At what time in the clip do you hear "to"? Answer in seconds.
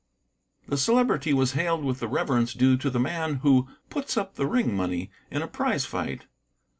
2.75-2.89